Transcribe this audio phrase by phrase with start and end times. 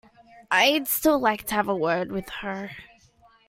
[0.49, 2.71] I'd still like to have a word with her.